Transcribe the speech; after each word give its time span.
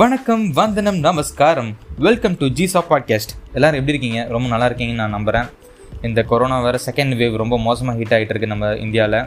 வணக்கம் 0.00 0.44
வந்தனம் 0.58 0.96
நமஸ்காரம். 1.04 1.68
வெல்கம் 2.04 2.36
டு 2.38 2.46
ஜிசா 2.58 2.80
பாட்காஸ்ட் 2.88 3.32
எல்லாரும் 3.56 3.78
எப்படி 3.80 3.92
இருக்கீங்க? 3.94 4.20
ரொம்ப 4.34 4.46
நல்லா 4.52 4.66
இருக்கீங்கன்னு 4.68 5.00
நான் 5.02 5.14
நம்புகிறேன் 5.16 5.46
இந்த 6.08 6.20
கொரோனா 6.30 6.56
வேறு 6.64 6.78
செகண்ட் 6.86 7.14
வேவ் 7.20 7.34
ரொம்ப 7.42 7.56
மோசமாக 7.66 7.98
ஹீட் 7.98 8.14
ஆகிட்டு 8.16 8.32
இருக்கு 8.34 8.48
நம்ம 8.52 8.70
இந்தியாவில் 8.84 9.18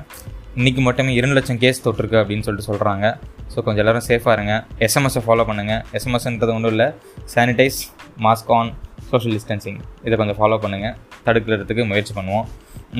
இன்றைக்கி 0.59 0.81
மட்டுமே 0.87 1.13
இரண்டு 1.19 1.35
லட்சம் 1.37 1.59
கேஸ் 1.63 1.79
தொட்டிருக்கு 1.85 2.17
அப்படின்னு 2.21 2.45
சொல்லிட்டு 2.47 2.69
சொல்கிறாங்க 2.71 3.05
ஸோ 3.53 3.57
கொஞ்சம் 3.67 3.83
எல்லோரும் 3.83 4.05
சேஃபாக 4.09 4.35
இருங்க. 4.37 4.55
எஸ்எம்எஸ்ஸை 4.87 5.23
ஃபாலோ 5.27 5.45
பண்ணுங்கள் 5.51 5.81
எஸ்எம்எஸ்ன்றது 5.99 6.55
ஒன்றும் 6.57 6.73
இல்லை. 6.75 6.87
Sanitize 7.35 7.79
mask 8.27 8.51
on 8.57 8.73
social 9.11 9.37
distancing 9.37 9.79
இதை 10.07 10.17
கொஞ்சம் 10.23 10.39
ஃபாலோ 10.41 10.59
பண்ணுங்கள் 10.65 10.95
தடுக்கிறதுக்கு 11.27 11.85
முயற்சி 11.93 12.15
பண்ணுவோம். 12.19 12.45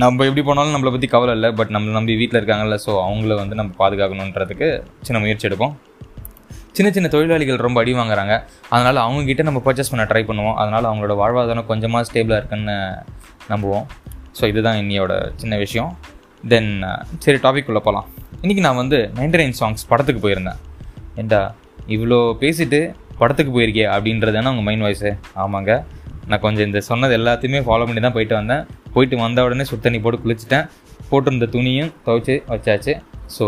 நம்ம 0.04 0.24
எப்படி 0.30 0.46
போனாலும் 0.52 0.76
நம்மளை 0.78 0.94
பற்றி 0.96 1.12
கவலை 1.16 1.36
இல்லை 1.40 1.52
பட் 1.60 1.74
நம்மளை 1.78 1.98
நம்பி 2.00 2.16
வீட்டில் 2.22 2.42
இருக்காங்கல்ல 2.42 2.80
ஸோ 2.88 2.94
அவங்கள 3.10 3.36
வந்து 3.44 3.60
நம்ம 3.62 3.74
பாதுகாக்கணுன்றதுக்கு 3.84 4.70
சின்ன 5.10 5.20
முயற்சி 5.26 5.48
எடுப்போம். 5.50 5.76
சின்ன 6.78 6.90
சின்ன 6.96 7.08
தொழிலாளிகள் 7.14 7.64
ரொம்ப 7.66 7.78
அடி 7.84 7.94
வாங்குறாங்க. 8.00 8.34
அதனால் 8.74 9.00
அவங்கக்கிட்ட 9.06 9.44
நம்ம 9.48 9.60
பர்ச்சேஸ் 9.68 9.92
பண்ண 9.94 10.04
ட்ரை 10.12 10.24
பண்ணுவோம். 10.30 10.58
அதனால் 10.62 10.88
அவங்களோட 10.90 11.14
வாழ்வாதாரம் 11.22 11.68
கொஞ்சமாக 11.72 12.04
ஸ்டேபிளாக 12.10 12.40
இருக்குன்னு 12.42 12.76
நம்புவோம். 13.52 13.86
ஸோ 14.38 14.44
இதுதான் 14.52 14.80
இன்னையோட 14.84 15.14
சின்ன 15.42 15.58
விஷயம். 15.64 15.92
தென் 16.52 16.72
சரி 17.26 17.40
டாபிக் 17.46 17.70
உள்ள 17.72 17.82
போகலாம் 17.88 18.08
இன்றைக்கி 18.44 18.64
நான் 18.66 18.80
வந்து 18.82 18.98
நைன்டி 19.20 19.38
நைன் 19.42 19.56
சாங்ஸ் 19.60 19.88
படத்துக்கு 19.92 20.22
போயிருந்தேன். 20.26 20.60
ஏண்டா 21.22 21.42
இவ்வளோ 21.96 22.20
பேசிட்டு 22.42 22.80
படத்துக்கு 23.22 23.52
போயிருக்கே 23.56 23.86
அப்படின்றது 23.96 24.36
தானே 24.38 24.50
உங்கள் 24.54 24.68
மைண்ட் 24.68 24.86
வாய்ஸு 24.86 25.12
ஆமாங்க. 25.44 25.72
நான் 26.32 26.44
கொஞ்சம் 26.46 26.68
இந்த 26.70 26.80
சொன்னது 26.90 27.14
எல்லாத்தையுமே 27.20 27.60
ஃபாலோ 27.68 27.86
பண்ணி 27.90 28.02
தான் 28.06 28.16
போயிட்டு 28.18 28.36
வந்தேன். 28.40 28.64
போயிட்டு 28.96 29.16
வந்த 29.26 29.46
உடனே 29.48 29.66
சுடு 29.70 29.86
தண்ணி 29.86 30.00
போட்டு 30.06 30.20
குளிச்சுட்டேன். 30.26 30.66
போட்டிருந்த 31.10 31.48
துணியும் 31.56 31.92
துவைச்சி 32.06 32.36
வச்சாச்சு. 32.54 32.94
ஸோ 33.36 33.46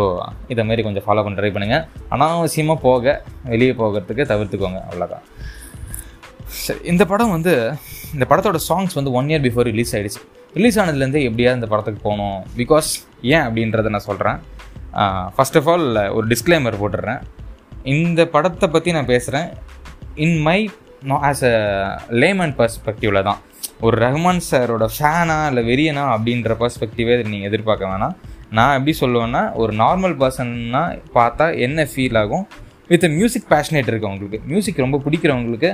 இதை 0.54 0.64
மாதிரி 0.70 0.82
கொஞ்சம் 0.88 1.06
ஃபாலோ 1.06 1.24
பண்ண 1.26 1.38
ட்ரை 1.40 1.52
பண்ணுங்கள் 1.56 1.84
அனாவசியமாக 2.16 2.80
போக 2.88 3.14
வெளியே 3.54 3.74
போகிறதுக்கு 3.82 4.26
தவிர்த்துக்கோங்க 4.32 4.82
அவ்வளோதான் 4.88 5.26
சரி 6.66 6.82
இந்த 6.92 7.04
படம் 7.12 7.34
வந்து 7.36 7.54
இந்த 8.16 8.26
படத்தோட 8.30 8.60
சாங்ஸ் 8.68 8.98
வந்து 9.00 9.12
ஒன் 9.18 9.28
இயர் 9.32 9.44
பிஃபோர் 9.48 9.68
ரிலீஸ் 9.72 9.94
ஆகிடுச்சு 9.96 10.22
ரிலீஸ் 10.58 10.78
ஆனதுலேருந்து 10.82 11.20
எப்படியாவது 11.28 11.60
இந்த 11.60 11.68
படத்துக்கு 11.72 12.02
போகணும். 12.06 12.38
பிகாஸ் 12.60 12.90
ஏன் 13.34 13.44
அப்படின்றத 13.48 13.90
நான் 13.96 14.08
சொல்கிறேன் 14.08 14.40
ஃபஸ்ட் 15.36 15.58
ஆஃப் 15.60 15.68
ஆல் 15.74 15.88
ஒரு 16.18 16.26
டிஸ்க்ளைமர் 16.32 16.80
போட்டுடுறேன். 16.82 17.20
இந்த 17.96 18.22
படத்தை 18.36 18.68
பற்றி 18.76 18.96
நான் 18.98 19.12
பேசுகிறேன் 19.12 19.50
in 20.26 20.38
my 20.48 20.60
know 21.10 21.18
as 21.30 21.44
a 21.52 21.54
layman 22.22 22.56
பர்ஸ்பெக்டிவில் 22.60 23.28
தான். 23.30 23.40
ஒரு 23.86 23.96
ரஹ்மான் 24.06 24.44
சாரோட 24.48 24.86
ஃபேனா 24.96 25.38
இல்லை 25.52 25.64
வெறியனா 25.70 26.06
அப்படின்ற 26.16 26.56
பர்ஸ்பெக்டிவே 26.64 27.16
நீங்கள் 27.32 27.50
எதிர்பார்க்க 27.50 27.92
வேணாம். 27.94 28.16
நான் 28.58 28.76
எப்படி 28.78 28.94
சொல்லுவேன்னா 29.02 29.42
ஒரு 29.62 29.72
நார்மல் 29.74 30.16
பர்சன்னா 30.22 30.82
பார்த்தா 31.18 31.46
என்ன 31.66 31.86
ஃபீல் 31.92 32.18
ஆகும்? 32.22 32.46
வித் 32.90 33.06
மியூசிக் 33.18 33.48
பேஷனேட் 33.52 33.90
இருக்கவங்களுக்கு 33.92 34.40
மியூசிக் 34.52 34.84
ரொம்ப 34.86 35.00
பிடிக்கிறவங்களுக்கு 35.06 35.72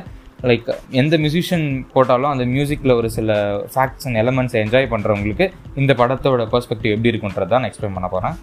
லைக் 0.49 0.69
எந்த 1.01 1.15
மியூசிஷியன் 1.17 1.65
போட்டாலும் 1.93 2.31
அந்த 2.31 2.45
மியூசிக்கில் 2.45 2.95
ஒரு 2.99 3.09
சில 3.09 3.37
ஃபேக்ட்ஸ் 3.73 4.05
அண்ட் 4.07 4.19
எலமெண்ட்ஸை 4.23 4.59
என்ஜாய் 4.63 4.89
பண்ணுறவங்களுக்கு 4.93 5.45
இந்த 5.75 5.91
படத்தோட 6.01 6.43
பர்ஸ்பெக்டிவ் 6.53 6.93
எப்படி 6.95 7.11
இருக்குன்றது 7.13 7.49
தான் 7.53 7.61
நான் 7.61 7.69
எக்ஸ்பிளைன் 7.71 7.95
பண்ண 7.97 8.09
போகிறேன் 8.09 8.35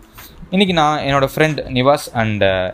இன்றைக்கி 0.54 0.76
நான் 0.80 1.02
என்னோடய 1.08 1.32
friend 1.34 1.60
Nivas 1.78 2.06
and 2.22 2.44
uh, 2.44 2.66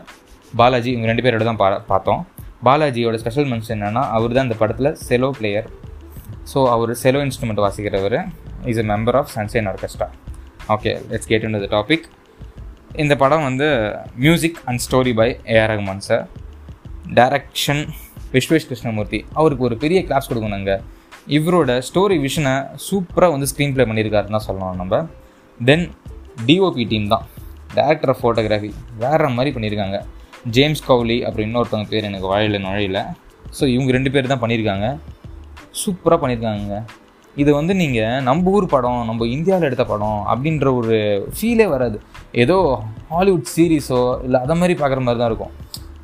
Balaji 0.53 0.89
இவங்க 0.93 1.07
ரெண்டு 1.11 1.23
பேரோட 1.25 1.43
தான் 1.49 1.59
பா 1.61 1.67
பார்த்தோம். 1.91 2.21
பாலாஜியோட 2.67 3.17
ஸ்பெஷல் 3.23 3.49
மென்ஷன் 3.51 3.75
என்னென்னா 3.77 4.03
அவர் 4.15 4.35
தான் 4.37 4.47
இந்த 4.47 4.57
படத்தில் 4.61 4.91
cello 5.07 5.29
player 5.37 5.67
so 6.53 6.61
our 6.75 6.91
sello 7.03 7.19
instrument 7.27 7.63
வாசிக்கிறவர். 7.65 8.17
Is 8.71 8.81
a 8.83 8.87
member 8.93 9.17
of 9.21 9.31
Sunshine 9.35 9.69
Orchestra 9.73 10.07
okay 10.73 10.91
let's 11.11 11.29
get 11.29 11.45
in 11.47 11.55
the 11.65 11.69
topic 11.75 12.05
இந்த 13.03 13.13
படம் 13.21 13.45
வந்து 13.47 13.67
music 14.23 14.59
and 14.69 14.81
story 14.85 15.13
by 15.19 15.27
A R 15.53 15.71
Rahman 15.71 16.03
sir 16.07 16.23
direction 17.17 17.81
Vishwesh 18.33 18.67
Krishnamoorthy 18.69 19.19
அவருக்கு 19.39 19.63
ஒரு 19.67 19.75
பெரிய 19.83 19.99
கிளாஸ் 20.07 20.29
கொடுக்கணுங்க. 20.29 20.73
இவரோட 21.37 21.71
ஸ்டோரி 21.87 22.17
விஷனை 22.25 22.53
சூப்பராக 22.87 23.33
வந்து 23.35 23.49
ஸ்க்ரீன் 23.51 23.73
ப்ளே 23.75 23.85
பண்ணியிருக்காருன்னு 23.89 24.35
தான் 24.37 24.47
சொல்லணும் 24.47 24.79
நம்ம. 24.81 25.01
தென் 25.59 25.85
டிஓபி 26.47 26.85
டீம் 26.91 27.07
தான். 27.13 27.25
டேரக்டர் 27.77 28.11
ஆஃப் 28.13 28.21
ஃபோட்டோகிராஃபி 28.21 28.71
வேறு 29.03 29.33
மாதிரி 29.37 29.53
பண்ணியிருக்காங்க. 29.55 29.97
ஜேம்ஸ் 30.55 30.85
கவுலி 30.89 31.17
அப்புறம் 31.25 31.47
இன்னொருத்தவங்க 31.47 31.89
பேர் 31.93 32.09
எனக்கு 32.11 32.29
வாழையில் 32.33 32.63
நுழையில. 32.67 32.99
ஸோ 33.57 33.63
இவங்க 33.75 33.91
ரெண்டு 33.97 34.11
பேர் 34.13 34.33
தான் 34.33 34.43
பண்ணியிருக்காங்க. 34.45 34.87
சூப்பராக 35.81 36.19
பண்ணியிருக்காங்க 36.21 36.75
இது 37.41 37.51
வந்து 37.59 37.73
நீங்கள் 37.81 38.23
நம்ம 38.27 38.51
ஊர் 38.57 38.65
படம் 38.73 39.01
நம்ம 39.09 39.27
இந்தியாவில் 39.35 39.67
எடுத்த 39.69 39.83
படம் 39.91 40.21
அப்படின்ற 40.31 40.67
ஒரு 40.79 40.95
ஃபீலே 41.35 41.67
வராது. 41.73 41.97
ஏதோ 42.43 42.57
ஹாலிவுட் 43.13 43.51
சீரீஸோ 43.55 44.01
இல்லை 44.27 44.39
அதை 44.45 44.55
மாதிரி 44.61 44.75
பார்க்குற 44.81 45.01
மாதிரி 45.07 45.21
தான் 45.21 45.31
இருக்கும். 45.31 45.53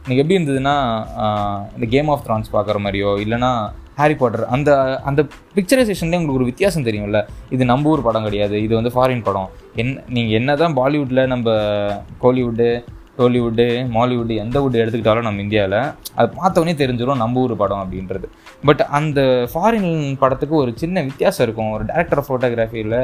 எனக்கு 0.05 0.21
எப்படி 0.23 0.37
இருந்ததுன்னா 0.37 0.75
இந்த 1.75 1.85
கேம் 1.95 2.11
ஆஃப் 2.13 2.23
த்ரான்ஸ் 2.27 2.53
பார்க்குற 2.55 2.79
மாதிரியோ 2.85 3.11
இல்லைனா 3.23 3.51
ஹாரி 3.99 4.15
பாட்டர் 4.21 4.43
அந்த 4.55 4.69
அந்த 5.09 5.21
பிக்சரைசேஷன்லேயே 5.57 6.19
உங்களுக்கு 6.19 6.39
ஒரு 6.39 6.49
வித்தியாசம் 6.51 6.85
தெரியும்ல. 6.87 7.19
இது 7.55 7.63
நம்ம 7.71 7.89
ஊர் 7.91 8.07
படம் 8.07 8.25
கிடையாது 8.27 8.55
இது 8.65 8.73
வந்து 8.79 8.91
ஃபாரின் 8.95 9.25
படம். 9.27 9.49
என் 9.81 9.93
நீங்கள் 10.15 10.37
என்ன 10.39 10.55
தான் 10.61 10.75
பாலிவுட்டில் 10.79 11.31
நம்ம 11.33 11.47
கோலிவுட்டு 12.23 12.69
டோலிவுட்டு 13.17 13.65
மாலிவுட்டு 13.95 14.35
எந்த 14.43 14.57
வுட் 14.61 14.77
எடுத்துக்கிட்டாலும் 14.81 15.27
நம்ம 15.27 15.41
இந்தியாவில் 15.45 15.77
அது 16.17 16.27
பார்த்தோன்னே 16.39 16.73
தெரிஞ்சிடும் 16.81 17.21
நம்ம 17.23 17.41
ஊர் 17.43 17.53
படம் 17.61 17.81
அப்படின்றது. 17.83 18.27
பட் 18.67 18.81
அந்த 18.97 19.19
ஃபாரின் 19.51 19.91
படத்துக்கு 20.21 20.55
ஒரு 20.61 20.71
சின்ன 20.81 21.03
வித்தியாசம் 21.09 21.45
இருக்கும். 21.47 21.71
ஒரு 21.75 21.83
டேரக்டர் 21.91 22.23
ஃபோட்டோகிராஃபியில் 22.27 22.97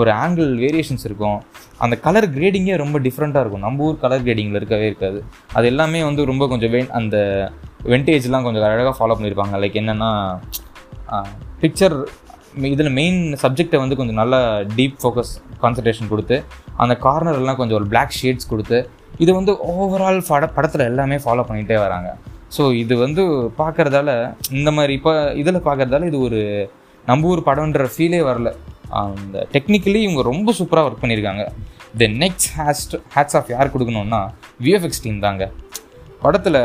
ஒரு 0.00 0.12
ஆங்கிள் 0.24 0.50
வேரியேஷன்ஸ் 0.64 1.06
இருக்கும். 1.08 1.38
அந்த 1.84 1.96
கலர் 2.06 2.28
கிரேடிங்கே 2.36 2.76
ரொம்ப 2.84 2.98
டிஃப்ரெண்ட்டாக 3.06 3.44
இருக்கும். 3.44 3.64
நம்ம 3.66 3.84
ஊர் 3.88 4.02
கலர் 4.04 4.26
கிரேடிங்கில் 4.26 4.60
இருக்கவே 4.60 4.86
இருக்காது. 4.90 5.20
அது 5.56 5.66
எல்லாமே 5.72 6.02
வந்து 6.08 6.28
ரொம்ப 6.32 6.46
கொஞ்சம் 6.52 6.72
வே 6.76 6.82
அந்த 7.00 7.16
வெண்டேஜ்லாம் 7.94 8.46
கொஞ்சம் 8.48 8.68
அழகாக 8.68 8.94
ஃபாலோ 8.98 9.16
பண்ணியிருப்பாங்க. 9.18 9.56
லைக் 9.64 9.80
என்னென்னா 9.82 10.12
பிக்சர் 11.64 11.96
இதில் 12.68 12.94
மெயின் 12.98 13.18
சப்ஜெக்டை 13.42 13.78
வந்து 13.82 13.96
கொஞ்சம் 13.98 14.18
நல்லா 14.20 14.38
டீப் 14.76 14.94
ஃபோக்கஸ் 15.00 15.32
கான்சன்ட்ரேஷன் 15.62 16.10
கொடுத்து 16.12 16.36
அந்த 16.82 16.94
கார்னர்லாம் 17.06 17.58
கொஞ்சம் 17.60 17.78
ஒரு 17.78 17.86
பிளாக் 17.92 18.14
ஷேட்ஸ் 18.20 18.48
கொடுத்து 18.52 18.78
இது 19.24 19.30
வந்து 19.38 19.52
ஓவரால் 19.72 20.18
பட 20.30 20.46
படத்தில் 20.56 20.88
எல்லாமே 20.90 21.16
ஃபாலோ 21.24 21.44
பண்ணிகிட்டே 21.48 21.76
வராங்க. 21.84 22.08
ஸோ 22.56 22.62
இது 22.82 22.94
வந்து 23.04 23.22
பார்க்குறதால 23.60 24.10
இந்த 24.58 24.70
மாதிரி 24.76 24.92
இப்போ 24.98 25.12
இதில் 25.42 25.64
பார்க்குறதால 25.68 26.08
இது 26.10 26.18
ஒரு 26.26 26.40
நம்ம 27.08 27.28
ஊர் 27.30 27.46
படம்ன்ற 27.48 27.84
ஃபீலே 27.94 28.20
வரல. 28.30 28.50
அந்த 29.02 29.36
டெக்னிக்கலி 29.54 30.00
இவங்க 30.06 30.22
ரொம்ப 30.32 30.52
சூப்பராக 30.58 30.88
ஒர்க் 30.88 31.02
பண்ணியிருக்காங்க 31.02 31.44
த 32.00 32.08
நெக்ஸ்ட் 32.22 32.48
ஹேஸ்ட் 32.58 32.94
ஹேட்ஸ் 33.14 33.36
ஆஃப் 33.38 33.50
யார் 33.54 33.72
கொடுக்கணுன்னா 33.74 34.20
விஎஃப்எக்ஸ் 34.64 35.02
டீம் 35.04 35.24
தாங்க. 35.26 35.44
படத்தில் 36.24 36.60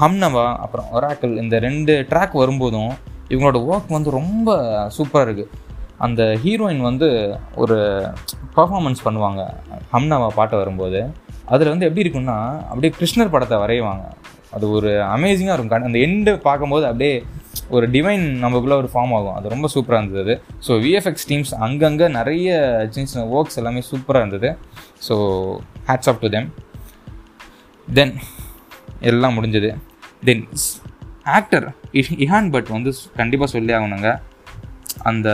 ஹம்னவா 0.00 0.46
அப்புறம் 0.64 0.88
ஒராக்கல் 0.96 1.34
இந்த 1.42 1.58
ரெண்டு 1.66 1.92
ட்ராக் 2.10 2.34
வரும்போதும் 2.42 2.92
இவங்களோட 3.32 3.58
ஒர்க் 3.70 3.96
வந்து 3.96 4.10
ரொம்ப 4.20 4.48
சூப்பராக 4.96 5.26
இருக்குது 5.26 5.50
அந்த 6.06 6.22
ஹீரோயின் 6.44 6.82
வந்து 6.88 7.08
ஒரு 7.62 7.76
பர்ஃபாமன்ஸ் 8.56 9.04
பண்ணுவாங்க. 9.06 9.42
ஹம்னவா 9.94 10.28
பாட்டு 10.38 10.56
வரும்போது. 10.62 11.00
அதில் 11.54 11.72
வந்து 11.72 11.86
எப்படி 11.88 12.04
இருக்குன்னா 12.06 12.38
அப்படியே 12.70 12.92
கிருஷ்ணர் 13.00 13.32
படத்தை 13.34 13.56
வரைவாங்க. 13.64 14.04
அது 14.56 14.64
ஒரு 14.76 14.90
அமேசிங்காக 15.16 15.56
இருக்கும். 15.56 15.88
அந்த 15.88 16.00
எண்டு 16.06 16.32
பார்க்கும்போது 16.46 16.84
அப்படியே 16.90 17.14
ஒரு 17.76 17.86
டிவைன் 17.94 18.24
நமக்குள்ளே 18.44 18.76
ஒரு 18.82 18.88
ஃபார்ம் 18.92 19.12
ஆகும். 19.16 19.36
அது 19.38 19.52
ரொம்ப 19.54 19.66
சூப்பராக 19.74 20.02
இருந்தது 20.02 20.34
ஸோ 20.66 20.72
விஎஃப்எக்ஸ் 20.84 21.26
டீம்ஸ் 21.30 21.52
அங்கங்கே 21.66 22.06
நிறைய 22.18 22.48
சின்ன 22.94 23.10
சின்ன 23.12 23.24
ஒர்க்ஸ் 23.36 23.58
எல்லாமே 23.60 23.82
சூப்பராக 23.90 24.22
இருந்தது. 24.24 24.50
So 25.08 25.16
hats 25.88 26.10
off 26.12 26.20
to 26.24 26.30
them 26.36 26.48
then 27.88 28.14
எல்லாம் 29.10 29.36
முடிஞ்சது. 29.38 29.70
தென் 30.28 30.44
ஆக்டர் 31.38 31.66
இஹான் 32.24 32.50
பட் 32.54 32.70
வந்து 32.76 32.90
கண்டிப்பாக 33.20 33.50
சொல்லி 33.54 33.72
ஆகணுங்க. 33.78 34.10
அந்த 35.10 35.28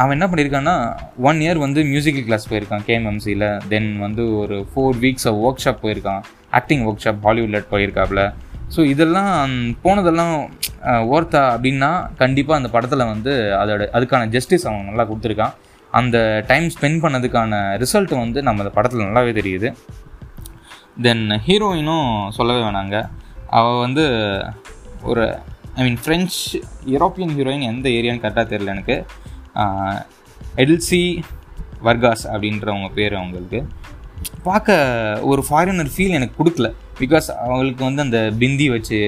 அவன் 0.00 0.14
என்ன 0.16 0.26
பண்ணியிருக்கான்னா 0.30 0.74
ஒன் 1.28 1.38
இயர் 1.44 1.60
வந்து 1.64 1.80
மியூசிக்கல் 1.92 2.26
கிளாஸ் 2.28 2.48
போயிருக்கான் 2.50 2.84
கேஎம்எம்சியில் 2.88 3.46
தென் 3.72 3.90
வந்து 4.04 4.24
ஒரு 4.40 4.56
ஃபோர் 4.70 4.98
வீக்ஸ் 5.04 5.28
ஒர்க் 5.44 5.62
ஷாப் 5.64 5.82
போயிருக்கான். 5.84 6.22
ஆக்டிங் 6.58 6.82
ஒர்க் 6.88 7.04
ஷாப் 7.04 7.24
ஹாலிவுட்டில் 7.28 7.70
போயிருக்காப்புல 7.72 8.22
ஸோ 8.74 8.80
இதெல்லாம் 8.92 9.52
போனதெல்லாம் 9.84 10.34
ஓர்த்தா 11.14 11.42
அப்படின்னா 11.54 11.90
கண்டிப்பாக 12.22 12.60
அந்த 12.60 12.68
படத்தில் 12.74 13.10
வந்து 13.12 13.32
அதோட 13.60 13.84
அதுக்கான 13.96 14.28
ஜஸ்டிஸ் 14.34 14.66
அவன் 14.68 14.88
நல்லா 14.90 15.04
கொடுத்துருக்கான். 15.10 15.54
அந்த 15.92 16.16
டைம் 16.48 16.66
ஸ்பெண்ட் 16.74 17.02
பண்ணதுக்கான 17.04 17.60
ரிசல்ட் 17.82 18.14
வந்து 18.24 18.40
நம்ம 18.48 18.62
அந்த 18.64 18.72
படத்தில் 18.78 19.06
நல்லாவே 19.08 19.32
தெரியுது. 19.40 19.68
தென் 21.06 21.26
ஹீரோயினும் 21.46 22.10
சொல்லவே 22.38 22.60
வேணாங்க. 22.66 22.96
அவள் 23.58 23.82
வந்து 23.84 24.04
ஒரு 25.10 25.24
I 25.78 25.82
mean 25.86 26.00
French 26.04 26.36
European 26.94 27.34
heroine 27.38 27.68
எந்த 27.72 27.86
ஏரியான்னு 27.98 28.22
கரெக்டாக 28.24 28.46
தெரியல 28.52 28.74
எனக்கு. 28.76 28.96
எல்சி 30.62 31.02
வர்காஸ் 31.86 32.24
அப்படின்றவங்க 32.32 32.88
பேர் 32.98 33.14
அவங்களுக்கு. 33.20 33.60
பார்க்க 34.48 34.76
ஒரு 35.30 35.42
ஃபாரினர் 35.48 35.90
ஃபீல் 35.94 36.16
எனக்கு 36.18 36.36
கொடுக்கல. 36.40 36.68
பிகாஸ் 37.00 37.28
அவங்களுக்கு 37.44 37.82
வந்து 37.88 38.02
அந்த 38.06 38.18
பிந்தி 38.42 38.66
வச்சு 38.74 39.00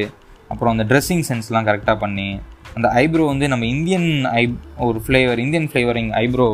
அப்புறம் 0.52 0.72
அந்த 0.74 0.84
ட்ரெஸ்ஸிங் 0.90 1.24
சென்ஸ்லாம் 1.28 1.66
கரெக்டாக 1.68 1.96
பண்ணி 2.04 2.28
அந்த 2.76 2.88
ஐப்ரோ 3.02 3.24
வந்து 3.32 3.46
நம்ம 3.52 3.64
இந்தியன் 3.74 4.08
ஐ 4.40 4.42
ஒரு 4.88 4.98
flavour 5.04 5.40
Indian 5.44 5.68
flavouring 5.70 6.10
eyebrow 6.22 6.48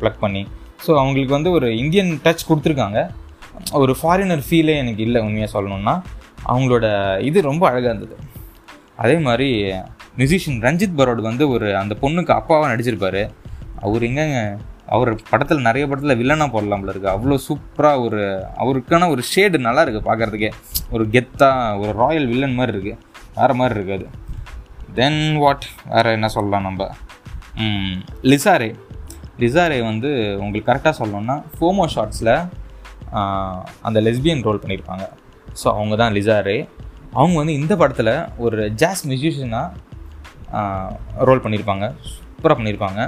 pluck 0.00 0.20
பண்ணி. 0.24 0.42
ஸோ 0.84 0.90
அவங்களுக்கு 1.02 1.36
வந்து 1.36 1.50
ஒரு 1.58 1.68
இந்தியன் 1.82 2.12
டச் 2.24 2.46
கொடுத்துருக்காங்க. 2.48 3.00
ஒரு 3.82 3.92
ஃபாரினர் 4.00 4.42
ஃபீலே 4.46 4.74
எனக்கு 4.82 5.02
இல்லை 5.06 5.20
உண்மையாக 5.26 5.50
சொல்லணுன்னா 5.56 5.94
அவங்களோட 6.50 6.86
இது 7.28 7.38
ரொம்ப 7.50 7.62
அழகாக 7.70 7.92
இருந்தது. 7.92 8.16
அதே 9.02 9.16
மாதிரி 9.26 9.48
மியூசிஷியன் 10.18 10.60
ரஞ்சித் 10.66 10.96
பரோட் 10.98 11.22
வந்து 11.28 11.44
ஒரு 11.54 11.66
அந்த 11.82 11.94
பொண்ணுக்கு 12.02 12.32
அப்பாவாக 12.38 12.70
நடிச்சிருப்பாரு. 12.72 13.22
அவர் 13.86 14.06
எங்கங்க? 14.08 14.38
அவர் 14.94 15.10
படத்தில் 15.30 15.66
நிறைய 15.68 15.84
படத்தில் 15.90 16.18
வில்லனாக 16.20 16.50
போடலாம்ல 16.54 16.92
இருக்கு. 16.92 17.08
அவ்வளோ 17.14 17.36
சூப்பராக 17.46 18.04
ஒரு 18.06 18.20
அவருக்கான 18.62 19.08
ஒரு 19.14 19.22
ஷேடு 19.32 19.58
நல்லா 19.66 19.82
இருக்குது 19.84 20.06
பார்க்குறதுக்கே. 20.08 20.50
ஒரு 20.94 21.04
கெத்தாக 21.14 21.80
ஒரு 21.82 21.92
ராயல் 22.02 22.28
வில்லன் 22.32 22.56
மாதிரி 22.58 22.74
இருக்குது 22.74 23.00
வேறு 23.38 23.56
மாதிரி 23.60 23.76
இருக்காது 23.78 24.06
தென் 24.98 25.22
வாட் 25.42 25.66
வேறு 25.94 26.14
என்ன 26.18 26.28
சொல்லலாம் 26.36 26.66
நம்ம? 26.68 26.82
லிசாரே. 28.30 28.70
லிசாரே 29.42 29.78
வந்து 29.90 30.10
உங்களுக்கு 30.42 30.68
கரெக்டாக 30.70 30.94
சொல்லணும்னா 31.00 31.36
ஃபோமோ 31.56 31.86
ஷார்ட்ஸில் 31.94 32.34
அந்த 33.86 33.98
லெஸ்பியன் 34.06 34.44
ரோல் 34.46 34.62
பண்ணியிருப்பாங்க 34.62 35.04
ஸோ 35.60 35.66
அவங்க 35.78 35.94
தான் 36.02 36.14
லிசாரே. 36.18 36.56
அவங்க 37.18 37.36
வந்து 37.40 37.58
இந்த 37.60 37.74
படத்தில் 37.82 38.14
ஒரு 38.44 38.60
ஜாஸ் 38.82 39.02
மியூசிஷியனாக 39.10 39.84
ரோல் 41.28 41.42
பண்ணியிருப்பாங்க. 41.44 41.86
சூப்பராக 42.32 42.56
பண்ணியிருப்பாங்க. 42.60 43.00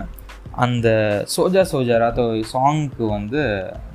அந்த 0.67 0.89
சோஜா 1.37 1.63
சோஜா 1.73 1.97
ராத்தோ 2.03 2.25
சாங்க்கு 2.53 3.05
வந்து 3.17 3.41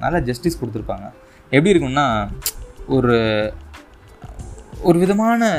நல்லா 0.04 0.20
ஜஸ்டிஸ் 0.30 0.60
கொடுத்துருப்பாங்க. 0.60 1.08
எப்படி 1.56 1.74
இருக்குன்னா 1.74 2.08
ஒரு 2.98 3.18
ஒரு 4.90 4.98
விதமான 5.04 5.50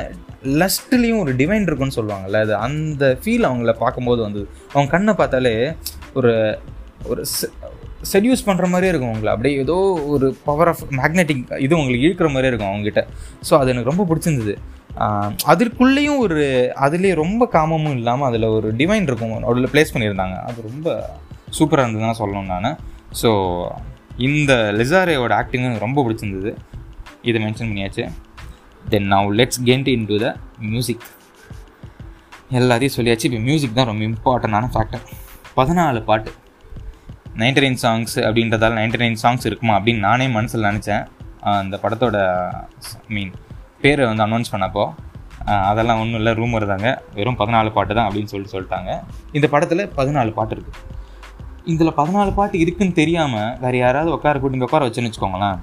லஸ்ட்லேயும் 0.60 1.20
ஒரு 1.24 1.32
டிவைன் 1.40 1.66
இருக்குன்னு 1.68 1.98
சொல்லுவாங்கல்ல 1.98 2.40
அது 2.44 2.54
அந்த 2.66 3.04
ஃபீல் 3.20 3.46
அவங்கள 3.48 3.72
பார்க்கும்போது 3.82 4.20
வந்து 4.26 4.40
அவங்க 4.72 4.90
கண்ணை 4.94 5.12
பார்த்தாலே 5.20 5.54
ஒரு 6.18 6.32
ஒரு 7.10 7.22
செடியூஸ் 8.12 8.44
பண்ணுற 8.46 8.66
மாதிரியே 8.72 8.90
இருக்கும் 8.92 9.12
உங்களை 9.14 9.30
அப்படியே 9.34 9.54
ஏதோ 9.62 9.76
ஒரு 10.14 10.26
பவர் 10.48 10.70
ஆஃப் 10.72 10.82
மேக்னெட்டிக் 10.98 11.42
இது 11.66 11.78
உங்களுக்கு 11.78 12.06
இழுக்கிற 12.06 12.28
மாதிரியே 12.34 12.50
இருக்கும் 12.52 12.70
அவங்ககிட்ட. 12.72 13.02
ஸோ 13.48 13.52
அது 13.60 13.72
எனக்கு 13.74 13.92
ரொம்ப 13.92 14.04
பிடிச்சிருந்தது. 14.10 14.54
அதற்குள்ளேயும் 15.52 16.20
ஒரு 16.24 16.42
அதுலேயே 16.86 17.14
ரொம்ப 17.20 17.48
காமமும் 17.54 17.96
இல்லாமல் 17.98 18.28
அதில் 18.28 18.52
ஒரு 18.56 18.68
டிவைன் 18.80 19.08
இருக்கும். 19.10 19.32
அதில் 19.50 19.70
ப்ளேஸ் 19.72 19.92
பண்ணியிருந்தாங்க. 19.94 20.36
அது 20.48 20.68
ரொம்ப 20.68 20.88
சூப்பராக 21.58 21.84
இருந்ததுன்னு 21.84 22.20
சொல்லணும் 22.20 22.52
நான். 22.52 22.78
ஸோ 23.20 23.30
இந்த 24.28 24.52
லிசாரேயோட 24.80 25.32
ஆக்டிங்கும் 25.40 25.70
எனக்கு 25.70 25.86
ரொம்ப 25.86 26.02
பிடிச்சிருந்தது. 26.04 26.52
இதை 27.28 27.38
மென்ஷன் 27.44 27.70
பண்ணியாச்சு. 27.70 28.04
Then 28.92 29.08
now 29.14 29.28
let's 29.40 29.60
get 29.68 29.90
into 30.10 30.16
the 30.24 30.30
music 30.72 31.06
எல்லாத்தையும் 32.60 32.96
சொல்லியாச்சு. 32.96 33.28
இப்போ 33.28 33.42
மியூசிக் 33.50 33.78
தான் 33.78 33.90
ரொம்ப 33.90 34.04
இம்பார்ட்டண்டான 34.10 34.70
ஃபேக்டர் 34.74 35.04
பதினாலு 35.58 36.02
பாட்டு. 36.10 36.30
நைன்டி 37.42 37.62
நைன் 37.64 37.80
சாங்ஸ் 37.84 38.16
அப்படின்றதால 38.26 38.76
நைன்டி 38.80 39.00
நைன் 39.02 39.18
சாங்ஸ் 39.22 39.46
இருக்குமா 39.50 39.74
அப்படின்னு 39.78 40.06
நானே 40.08 40.26
மனசில் 40.36 40.68
நினச்சேன். 40.70 41.04
அந்த 41.62 41.76
படத்தோட 41.84 42.18
மீன் 43.14 43.32
பேரை 43.84 44.04
வந்து 44.10 44.24
அனௌன்ஸ் 44.26 44.52
பண்ணப்போ 44.54 44.84
அதெல்லாம் 45.70 46.00
ஒன்றும் 46.02 46.18
இல்லை 46.20 46.32
ரூம் 46.40 46.54
தாங்க. 46.72 46.90
வெறும் 47.16 47.38
பதினாலு 47.40 47.70
பாட்டு 47.76 47.92
தான் 47.98 48.06
அப்படின்னு 48.08 48.30
சொல்லிட்டு 48.32 48.54
சொல்லிட்டாங்க. 48.56 48.90
இந்த 49.38 49.46
படத்தில் 49.54 49.82
பதினாலு 49.98 50.30
பாட்டு 50.38 50.54
இருக்குது 50.56 50.80
இதில் 51.72 51.96
பதினாலு 51.98 52.30
பாட்டு 52.38 52.56
இருக்குன்னு 52.62 52.94
தெரியாமல் 53.00 53.52
வேறு 53.62 53.76
யாராவது 53.82 54.10
உட்கார 54.16 54.38
கூட்டி 54.40 54.66
உட்கார 54.66 54.86
வச்சுன்னு 54.86 55.10
வச்சுக்கோங்களேன். 55.10 55.58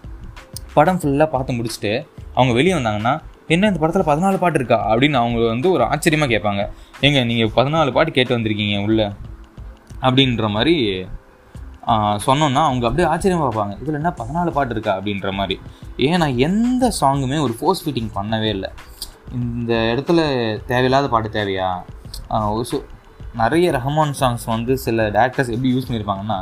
படம் 0.77 0.99
ஃபுல்லாக 1.01 1.27
பார்த்து 1.33 1.57
முடிச்சுட்டு 1.57 1.91
அவங்க 2.37 2.51
வெளியே 2.59 2.75
வந்தாங்கன்னா 2.77 3.13
என்ன 3.53 3.69
இந்த 3.69 3.79
படத்தில் 3.81 4.09
பதினாலு 4.09 4.37
பாட்டு 4.43 4.59
இருக்கா? 4.59 4.77
அப்படின்னு 4.91 5.17
அவங்க 5.21 5.39
வந்து 5.53 5.67
ஒரு 5.75 5.83
ஆச்சரியமாக 5.91 6.31
கேட்பாங்க. 6.33 6.61
ஏங்க 7.05 7.21
நீங்கள் 7.31 7.51
பதினாலு 7.57 7.89
பாட்டு 7.97 8.11
கேட்டு 8.17 8.35
வந்திருக்கீங்க 8.37 8.77
உள்ள. 8.87 9.01
அப்படின்ற 10.05 10.45
மாதிரி 10.55 10.75
சொன்னோன்னா 12.25 12.61
அவங்க 12.69 12.85
அப்படியே 12.87 13.07
ஆச்சரியமாக 13.11 13.45
பார்ப்பாங்க 13.45 13.73
இதில் 13.81 13.99
என்ன 13.99 14.11
பதினாலு 14.21 14.51
பாட்டு 14.57 14.73
இருக்கா 14.75 14.91
அப்படின்ற 14.97 15.29
மாதிரி. 15.39 15.55
ஏன் 16.07 16.21
நான் 16.23 16.39
எந்த 16.47 16.91
சாங்குமே 17.01 17.37
ஒரு 17.45 17.53
ஃபோர்ஸ் 17.59 17.83
ஃபிட்டிங் 17.83 18.11
பண்ணவே 18.17 18.49
இல்லை. 18.55 18.69
இந்த 19.39 19.73
இடத்துல 19.91 20.19
தேவையில்லாத 20.71 21.09
பாட்டு 21.13 21.29
தேவையா? 21.37 21.69
ஸோ 22.71 22.77
நிறைய 23.41 23.67
ரஹமான் 23.77 24.17
சாங்ஸ் 24.19 24.45
வந்து 24.53 24.73
சில 24.85 25.07
டேரக்டர்ஸ் 25.17 25.53
எப்படி 25.55 25.71
யூஸ் 25.75 25.87
பண்ணியிருப்பாங்கன்னா 25.87 26.39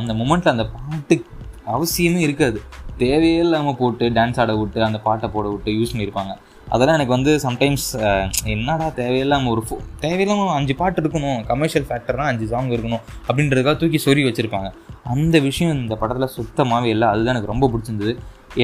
அந்த 0.00 0.12
மூமெண்ட்டில் 0.20 0.54
அந்த 0.54 0.66
பாட்டு 0.76 1.16
அவசியமே 1.74 2.20
இருக்காது. 2.26 2.58
தேவையே 3.02 3.38
இல்லாமல் 3.44 3.78
போட்டு 3.80 4.04
டான்ஸ் 4.18 4.40
ஆட 4.42 4.52
விட்டு 4.60 4.80
அந்த 4.88 4.98
பாட்டை 5.06 5.28
போட 5.34 5.46
விட்டு 5.54 5.70
யூஸ் 5.78 5.92
பண்ணியிருப்பாங்க 5.92 6.34
அதெல்லாம் 6.74 6.96
எனக்கு 6.98 7.14
வந்து 7.16 7.32
சம்டைம்ஸ் 7.44 7.88
என்னடா 8.54 8.86
தேவையில்லாமல் 9.00 9.52
ஒரு 9.54 9.62
ஃபோ 9.66 9.76
தேவையில்லாமல் 10.04 10.54
அஞ்சு 10.58 10.74
பாட்டு 10.80 11.00
இருக்கணும் 11.02 11.38
கமர்ஷியல் 11.50 11.86
ஃபேக்டர்னால் 11.88 12.30
அஞ்சு 12.32 12.46
சாங் 12.52 12.72
இருக்கணும் 12.76 13.02
அப்படின்றதுக்காக 13.28 13.76
தூக்கி 13.82 14.00
சொறி 14.06 14.24
வச்சுருப்பாங்க. 14.28 14.70
அந்த 15.12 15.36
விஷயம் 15.48 15.74
இந்த 15.82 15.96
படத்தில் 16.00 16.34
சுத்தமாகவே 16.38 16.88
இல்லை. 16.94 17.08
அதுதான் 17.12 17.34
எனக்கு 17.34 17.52
ரொம்ப 17.52 17.68
பிடிச்சிருந்தது. 17.72 18.14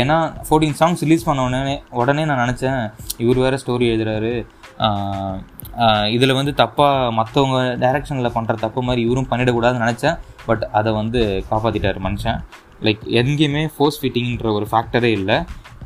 ஏன்னா 0.00 0.16
ஃபோர்டீன் 0.48 0.76
சாங்ஸ் 0.80 1.04
ரிலீஸ் 1.06 1.26
பண்ண 1.28 1.46
உடனே 1.48 1.74
உடனே 2.00 2.22
நான் 2.30 2.42
நினச்சேன் 2.44 2.80
இவர் 3.22 3.42
வேறு 3.44 3.60
ஸ்டோரி 3.62 3.86
எழுதுறாரு. 3.92 4.34
இதில் 6.16 6.38
வந்து 6.38 6.52
தப்பாக 6.62 7.12
மற்றவங்க 7.18 7.58
டைரக்ஷனில் 7.82 8.34
பண்ணுற 8.36 8.54
தப்பு 8.64 8.80
மாதிரி 8.88 9.02
இவரும் 9.06 9.30
பண்ணிடக்கூடாதுன்னு 9.30 9.84
நினச்சேன். 9.86 10.16
பட் 10.48 10.64
அதை 10.78 10.90
வந்து 11.00 11.20
காப்பாற்றிட்டார் 11.50 11.98
மனுஷன். 12.06 12.40
லைக் 12.86 13.02
எங்கேயுமே 13.20 13.64
ஃபோர்ஸ் 13.74 13.98
ஃபிட்டிங்கிற 14.02 14.48
ஒரு 14.58 14.66
ஃபேக்டரே 14.70 15.10
இல்லை. 15.18 15.36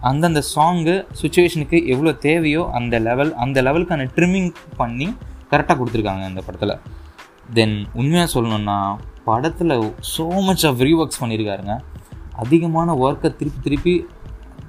அந்தந்த 0.08 0.40
சாங்கு 0.54 0.94
சுச்சுவேஷனுக்கு 1.20 1.78
எவ்வளோ 1.92 2.12
தேவையோ 2.26 2.62
அந்த 2.78 2.98
லெவல் 3.08 3.32
அந்த 3.44 3.58
லெவலுக்கான 3.66 4.06
ட்ரிம்மிங் 4.16 4.50
பண்ணி 4.80 5.08
கரெக்டாக 5.50 5.76
கொடுத்துருக்காங்க 5.80 6.24
இந்த 6.32 6.42
படத்தில். 6.46 6.74
தென் 7.56 7.76
உண்மையாக 8.00 8.28
சொல்லணுன்னா 8.34 8.78
படத்தில் 9.28 9.74
ஸோ 10.14 10.24
மச் 10.48 10.64
ஆஃப் 10.68 10.82
ரீஒர்க்ஸ் 10.86 11.20
பண்ணியிருக்காருங்க 11.22 11.74
அதிகமான 12.42 12.94
ஒர்க்கை 13.04 13.28
திருப்பி 13.40 13.60
திருப்பி 13.66 13.94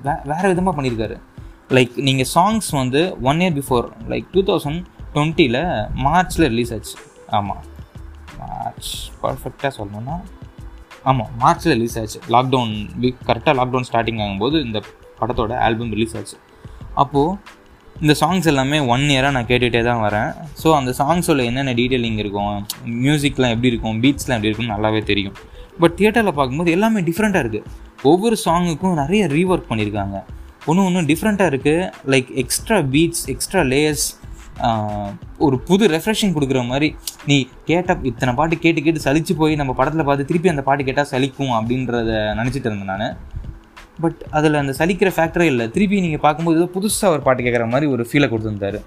வே 0.06 0.14
வேறு 0.32 0.52
விதமாக 0.52 0.74
பண்ணியிருக்காரு 0.78 1.16
லைக் 1.76 1.96
நீங்கள் 2.08 2.30
சாங்ஸ் 2.36 2.70
வந்து 2.82 3.02
one 3.30 3.42
year 3.44 3.56
before 3.60 3.88
like 4.12 4.28
two 4.36 4.42
thousand 4.50 4.82
டுவெண்ட்டியில் 5.16 5.62
மார்ச்சில் 6.06 6.48
ரிலீஸ் 6.54 6.74
ஆச்சு. 6.76 6.96
ஆமாம் 7.38 7.64
மார்ச் 8.40 8.92
பர்ஃபெக்டாக 9.24 9.72
சொல்லணுன்னா 9.80 10.16
ஆமாம் 11.10 11.32
மார்ச்சில் 11.42 11.76
ரிலீஸ் 11.78 11.98
ஆச்சு. 12.02 12.20
லாக்டவுன் 12.36 12.74
வீக் 13.04 13.22
கரெக்டாக 13.30 13.56
லாக்டவுன் 13.60 13.88
ஸ்டார்டிங் 13.90 14.22
ஆகும்போது 14.26 14.58
இந்த 14.68 14.80
படத்தோட 15.20 15.54
ஆல்பம் 15.68 15.94
ரிலீஸ் 15.96 16.16
ஆச்சு. 16.20 16.38
அப்போது 17.04 17.56
இந்த 18.04 18.14
சாங்ஸ் 18.22 18.48
எல்லாமே 18.52 18.80
ஒன் 18.94 19.06
இயராக 19.14 19.34
நான் 19.36 19.48
கேட்டுகிட்டே 19.52 19.82
தான் 19.90 20.02
வரேன். 20.06 20.30
ஸோ 20.62 20.68
அந்த 20.80 20.92
சாங்ஸோட 21.00 21.44
என்னென்ன 21.50 21.74
டீட்டெயிலிங் 21.80 22.20
இருக்கும் 22.24 22.52
மியூசிக்லாம் 23.06 23.54
எப்படி 23.56 23.72
இருக்கும் 23.74 24.00
பீட்ஸ்லாம் 24.04 24.38
எப்படி 24.38 24.50
இருக்கும்னு 24.50 24.76
நல்லாவே 24.76 25.02
தெரியும். 25.12 25.36
பட் 25.82 25.96
தியேட்டரில் 26.00 26.38
பார்க்கும்போது 26.38 26.76
எல்லாமே 26.78 27.02
டிஃப்ரெண்ட்டாக 27.10 27.44
இருக்குது 27.46 27.66
ஒவ்வொரு 28.12 28.36
சாங்குக்கும் 28.46 29.00
நிறைய 29.02 29.24
ரீஒர்க் 29.36 29.70
பண்ணியிருக்காங்க. 29.72 30.18
ஒன்று 30.70 30.86
ஒன்று 30.88 31.02
டிஃப்ரெண்ட்டாக 31.12 31.52
இருக்குது 31.52 31.90
like 32.14 32.30
extra 32.44 32.78
beats 32.96 33.26
extra 33.34 33.62
layers 33.74 34.08
ஒரு 35.46 35.56
புது 35.68 35.86
ரெஃப்ரெஷிங் 35.94 36.36
கொடுக்குற 36.36 36.60
மாதிரி 36.70 36.88
நீ 37.30 37.36
கேட்ட 37.70 37.96
இத்தனை 38.12 38.32
பாட்டு 38.40 38.56
கேட்டு 38.64 38.82
கேட்டு 38.86 39.04
சலிச்சு 39.06 39.34
போய் 39.42 39.60
நம்ம 39.62 39.74
படத்தில் 39.80 40.08
பார்த்து 40.08 40.28
திருப்பி 40.30 40.52
அந்த 40.54 40.64
பாட்டு 40.70 40.88
கேட்டால் 40.88 41.10
சலிக்கும் 41.12 41.54
அப்படின்றத 41.58 42.12
நினச்சிட்டு 42.40 42.70
இருந்தேன் 42.70 42.92
நான். 43.04 43.18
பட் 44.04 44.20
அதில் 44.38 44.62
அந்த 44.62 44.74
சலிக்கிற 44.80 45.10
ஃபேக்டரே 45.16 45.46
இல்லை. 45.52 45.66
திருப்பி 45.76 46.02
நீங்கள் 46.06 46.24
பார்க்கும்போது 46.26 46.60
ஏதோ 46.60 46.68
புதுசாக 46.76 47.14
ஒரு 47.16 47.22
பாட்டு 47.28 47.46
கேட்குற 47.46 47.68
மாதிரி 47.74 47.88
ஒரு 47.96 48.04
ஃபீலை 48.10 48.28
கொடுத்துருந்தாரு. 48.32 48.82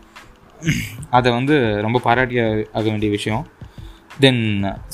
அதை 1.19 1.29
வந்து 1.39 1.57
ரொம்ப 1.87 1.99
பாராட்டிய 2.07 2.43
ஆக 2.79 2.85
வேண்டிய 2.93 3.11
விஷயம். 3.17 3.45
தென் 4.25 4.43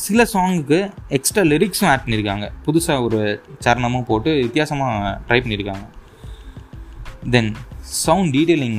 சில 0.05 0.21
சாங்குக்கு 0.33 0.79
எக்ஸ்ட்ரா 1.17 1.43
லிரிக்ஸும் 1.53 1.89
ஆட் 1.93 2.03
பண்ணியிருக்காங்க 2.05 2.47
புதுசாக 2.67 3.05
ஒரு 3.07 3.21
சரணமும் 3.65 4.07
போட்டு 4.11 4.33
வித்தியாசமாக 4.47 5.13
ட்ரை 5.29 5.39
பண்ணியிருக்காங்க 5.45 5.87
then 7.35 7.51
sound 8.05 8.33
detailing 8.37 8.79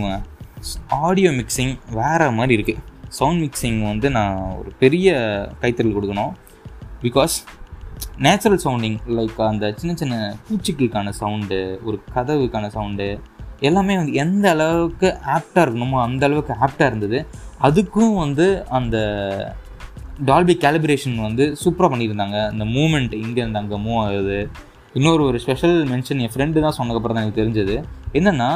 audio 1.08 1.32
mixing 1.40 1.74
வேறு 2.00 2.30
மாதிரி 2.40 2.56
இருக்குது 2.58 2.84
சவுண்ட் 3.18 3.42
மிக்சிங் 3.44 3.80
வந்து 3.92 4.08
நான் 4.18 4.38
ஒரு 4.60 4.72
பெரிய 4.84 5.10
கைத்தறல் 5.62 5.96
கொடுக்கணும். 5.98 6.34
பிகாஸ் 7.04 7.36
நேச்சுரல் 8.26 8.62
சவுண்டிங் 8.66 8.98
லைக் 9.18 9.40
அந்த 9.52 9.66
சின்ன 9.80 9.94
சின்ன 10.02 10.16
பூச்சிகளுக்கான 10.48 11.14
சவுண்டு 11.22 11.60
ஒரு 11.88 11.98
கதவுக்கான 12.16 12.70
சவுண்டு 12.76 13.08
எல்லாமே 13.68 13.94
வந்து 14.00 14.14
எந்த 14.24 14.46
அளவுக்கு 14.56 15.08
ஆப்டாக 15.36 15.64
இருக்கணுமோ 15.66 15.98
அந்த 16.08 16.24
அளவுக்கு 16.28 16.54
ஆப்டாக 16.66 16.90
இருந்தது. 16.92 17.20
அதுக்கும் 17.68 18.16
வந்து 18.24 18.46
அந்த 18.78 18.98
டால்பி 20.30 20.56
கேலிபிரேஷன் 20.64 21.16
வந்து 21.28 21.46
சூப்பராக 21.62 21.90
பண்ணியிருந்தாங்க. 21.94 22.38
அந்த 22.52 22.66
மூமெண்ட் 22.76 23.14
இங்கேருந்து 23.24 23.62
அங்கே 23.62 23.78
மூவ் 23.86 24.02
ஆகுது. 24.04 24.40
இன்னொரு 24.98 25.24
ஒரு 25.30 25.38
ஸ்பெஷல் 25.44 25.76
மென்ஷன் 25.94 26.22
என் 26.26 26.34
ஃப்ரெண்டு 26.34 26.64
தான் 26.66 26.78
சொன்னதுக்கப்புறம் 26.78 27.18
தான் 27.18 27.26
எனக்கு 27.26 27.42
தெரிஞ்சது. 27.42 27.76
என்னென்னா 28.20 28.50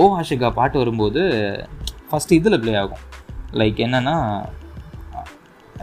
ஓ 0.00 0.02
ஆஷிகா 0.18 0.48
பாட்டு 0.58 0.76
வரும்போது 0.82 1.22
ஃபஸ்ட்டு 2.08 2.38
இதில் 2.40 2.60
ப்ளே 2.64 2.74
ஆகும். 2.82 3.04
லைக் 3.60 3.78
என்னென்னா 3.86 4.16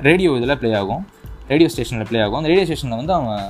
ரேடியோ 0.07 0.31
இதில் 0.39 0.59
ப்ளே 0.61 0.71
ஆகும். 0.81 1.03
ரேடியோ 1.51 1.69
ஸ்டேஷனில் 1.73 2.07
ப்ளே 2.09 2.19
ஆகும். 2.23 2.39
அந்த 2.39 2.49
ரேடியோ 2.51 2.65
ஸ்டேஷனில் 2.69 2.99
வந்து 3.01 3.15
அவன் 3.19 3.43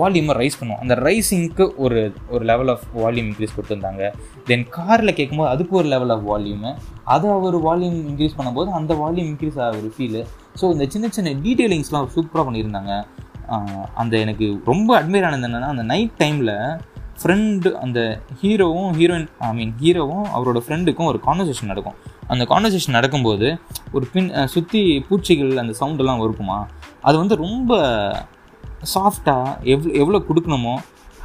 வால்யூமை 0.00 0.34
ரைஸ் 0.40 0.58
பண்ணுவோம் 0.60 0.80
அந்த 0.84 0.94
ரைஸிங்க்கு 1.06 1.64
ஒரு 1.84 1.98
ஒரு 2.34 2.42
லெவல் 2.50 2.70
ஆஃப் 2.72 2.82
வால்யூம் 3.02 3.28
இன்க்ரீஸ் 3.30 3.54
கொடுத்துருந்தாங்க. 3.56 4.02
தென் 4.48 4.64
காரில் 4.76 5.16
கேட்கும்போது 5.18 5.50
அதுக்கு 5.52 5.74
ஒரு 5.80 5.88
லெவல் 5.94 6.12
ஆஃப் 6.14 6.26
வால்யூமு 6.30 6.70
அதை 7.14 7.30
ஒரு 7.50 7.60
வால்யூம் 7.66 8.00
இன்க்ரீஸ் 8.10 8.36
பண்ணும்போது 8.38 8.70
அந்த 8.78 8.94
வால்யூம் 9.02 9.30
இன்க்ரீஸ் 9.32 9.60
ஆக 9.66 9.78
ஒரு 9.82 9.90
ஃபீலு 9.94 10.22
ஸோ 10.60 10.64
இந்த 10.74 10.86
சின்ன 10.94 11.08
சின்ன 11.16 11.32
டீட்டெயிலிங்ஸ்லாம் 11.46 12.10
சூப்பராக 12.16 12.44
பண்ணியிருந்தாங்க. 12.48 12.92
அந்த 14.02 14.14
எனக்கு 14.24 14.46
ரொம்ப 14.70 14.90
அட்மையர் 15.00 15.26
ஆனது 15.28 15.46
என்னென்னா 15.48 15.72
அந்த 15.74 15.84
நைட் 15.92 16.14
டைமில் 16.22 16.54
ஃப்ரெண்டு 17.20 17.68
அந்த 17.84 18.00
ஹீரோவும் 18.40 18.90
ஹீரோயின் 18.98 19.28
ஐ 19.48 19.50
மீன் 19.58 19.74
ஹீரோவும் 19.82 20.26
அவரோட 20.36 20.58
ஃப்ரெண்டுக்கும் 20.64 21.10
ஒரு 21.12 21.18
கான்வர்சேஷன் 21.26 21.70
நடக்கும். 21.72 21.96
அந்த 22.32 22.44
கான்வர்சேஷன் 22.52 22.96
நடக்கும்போது 22.98 23.48
ஒரு 23.96 24.06
பின் 24.14 24.30
சுற்றி 24.54 24.82
பூச்சிகள் 25.08 25.62
அந்த 25.62 25.74
சவுண்டெல்லாம் 25.80 26.22
இருக்குமா 26.26 26.58
அது 27.06 27.16
வந்து 27.22 27.34
ரொம்ப 27.44 27.72
சாஃப்டாக 28.94 29.50
எவ் 29.72 29.84
எவ்வளோ 30.02 30.18
கொடுக்கணுமோ 30.28 30.74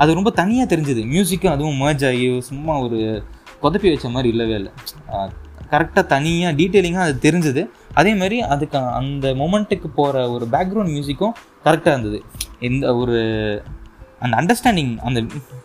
அது 0.01 0.17
ரொம்ப 0.17 0.29
தனியாக 0.39 0.67
தெரிஞ்சுது. 0.73 1.01
மியூசிக்கும் 1.13 1.55
அதுவும் 1.55 1.79
மேர்ஜ் 1.83 2.05
ஆகி 2.09 2.27
சும்மா 2.49 2.73
ஒரு 2.85 2.99
கொதப்பி 3.63 3.89
வச்ச 3.93 4.09
மாதிரி 4.15 4.29
இல்லவே 4.33 4.55
இல்லை. 4.59 4.71
கரெக்டாக 5.73 6.05
தனியாக 6.13 6.53
டீட்டெயிலிங்காக 6.59 7.07
அது 7.09 7.19
தெரிஞ்சுது. 7.27 7.61
அதே 7.99 8.11
மாதிரி 8.21 8.37
அதுக்கு 8.53 8.77
அந்த 8.99 9.27
மொமெண்ட்டுக்கு 9.41 9.89
போகிற 9.99 10.23
ஒரு 10.35 10.45
பேக்ரவுண்ட் 10.53 10.93
மியூசிக்கும் 10.95 11.35
கரெக்டாக 11.65 11.93
இருந்தது. 11.95 12.19
இந்த 12.69 12.95
ஒரு 13.01 13.19
அந்த 14.23 14.33
அண்டர்ஸ்டாண்டிங் 14.39 14.91
அந்த 15.07 15.19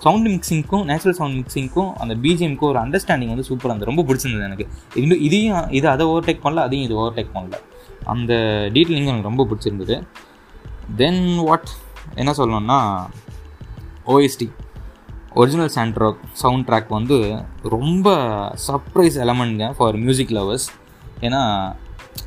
சவுண்ட் 0.05 0.29
மிக்சிங்க்கும் 0.29 0.85
நேச்சுரல் 0.91 1.17
சவுண்ட் 1.19 1.39
மிக்சிங்க்கும் 1.39 1.91
அந்த 2.03 2.13
பிஜிஎம்க்கும் 2.23 2.71
ஒரு 2.73 2.81
அண்டர்ஸ்டாண்டிங் 2.85 3.33
வந்து 3.33 3.49
சூப்பராக 3.49 3.73
இருந்தது. 3.73 3.91
ரொம்ப 3.91 4.05
பிடிச்சிருந்தது 4.09 4.47
எனக்கு. 4.49 4.67
இன்னும் 5.03 5.23
இதையும் 5.29 5.65
இது 5.79 5.89
அதை 5.95 6.05
ஓவர்டேக் 6.13 6.45
பண்ணல 6.45 6.63
அதையும் 6.69 6.87
இது 6.89 6.97
ஓவர்டேக் 7.03 7.35
பண்ணல. 7.35 7.59
அந்த 8.13 8.35
டீட்டெயிலிங் 8.75 9.11
எனக்கு 9.13 9.31
ரொம்ப 9.31 9.45
பிடிச்சிருந்தது. 9.51 9.97
தென் 10.97 11.23
வாட் 11.47 11.71
என்ன 12.15 12.33
சொல்லணும்னா 12.39 12.81
OST 14.07 14.49
original 15.41 15.73
soundtrack 15.75 16.21
sound 16.43 16.69
track 16.69 16.93
வந்து 16.99 17.17
ரொம்ப 17.75 18.09
சர்ப்ரைஸ் 18.67 19.17
எலமெண்ட்ங்க 19.25 19.67
ஃபார் 19.79 19.97
மியூசிக் 20.05 20.37
லவர்ஸ் 20.37 20.69
ஏன்னா 21.21 21.41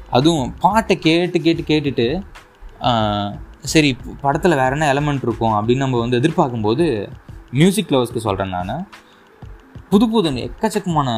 அதுவும் 0.09 0.51
பாட்டை 0.63 0.95
கேட்டு 0.97 1.39
கேட்டு 1.41 1.63
கேட்டுட்டு 1.71 2.07
சரி 3.73 3.89
படத்தில் 4.21 4.59
வேறு 4.61 4.75
என்ன 4.75 4.89
எலமெண்ட் 4.93 5.25
இருக்கும் 5.27 5.55
அப்படின்னு 5.55 5.83
நம்ம 5.85 5.99
வந்து 5.99 6.19
எதிர்பார்க்கும்போது 6.19 6.85
மியூசிக் 7.51 7.91
லவர்ஸ்க்கு 7.91 8.25
சொல்கிறேன் 8.27 8.55
நான். 8.57 8.87
புது 9.89 10.05
புது 10.09 10.29
எக்கச்சக்கமான 10.47 11.09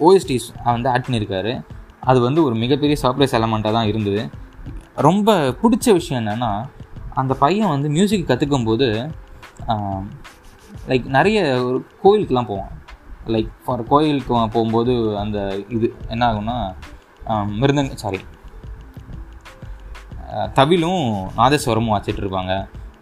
ஓஎஸ்டிஸ் 0.00 0.48
வந்து 0.64 0.88
ஆட் 0.88 1.06
பண்ணியிருக்காரு. 1.08 1.52
அது 2.10 2.18
வந்து 2.26 2.40
ஒரு 2.46 2.54
மிகப்பெரிய 2.62 2.96
சர்ப்ரைஸ் 3.02 3.36
எலமெண்ட்டாக 3.38 3.76
தான் 3.76 3.90
இருந்தது. 3.92 4.22
ரொம்ப 5.06 5.30
பிடிச்ச 5.62 5.86
விஷயம் 5.98 6.20
என்னென்னா 6.22 6.50
அந்த 7.20 7.32
பையன் 7.42 7.72
வந்து 7.74 7.88
மியூசிக் 7.96 8.28
கற்றுக்கும் 8.30 8.68
போது 8.68 8.86
லைக் 10.90 11.06
நிறைய 11.16 11.38
ஒரு 11.68 11.78
கோயிலுக்கெலாம் 12.02 12.50
போவான். 12.50 12.72
லைக் 13.34 13.50
ஃபார் 13.64 13.82
கோயிலுக்கு 13.92 14.32
போகும்போது 14.54 14.92
அந்த 15.22 15.38
இது 15.76 15.86
என்ன 16.14 16.22
ஆகும்னா 16.30 16.56
ஆஹ் 17.32 17.48
மிருதங்க 17.60 17.94
சாரி 18.04 18.20
தவிலும் 20.58 21.02
நாதஸ்வரமும் 21.40 21.94
வாச்சிட்டு 21.94 22.22
இருப்பாங்க. 22.22 22.52